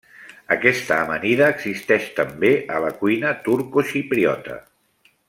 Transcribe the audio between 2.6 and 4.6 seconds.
a la cuina turcoxipriota.